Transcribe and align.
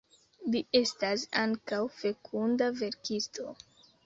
Li 0.53 0.61
estas 0.79 1.25
ankaŭ 1.41 1.83
fekunda 1.99 2.71
verkisto. 2.81 3.55